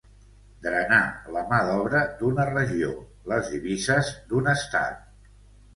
Drenar 0.61 1.01
la 1.35 1.43
mà 1.51 1.59
d'obra 1.67 2.01
d'una 2.23 2.49
regió, 2.53 2.91
les 3.35 3.53
divises 3.59 4.13
d'un 4.33 4.55
estat. 4.59 5.11